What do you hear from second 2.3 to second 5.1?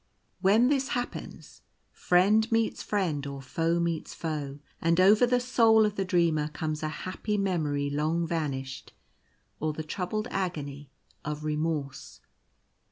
meets friend or foe meets foe; and